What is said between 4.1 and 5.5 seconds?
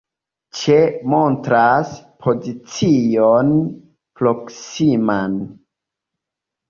proksiman.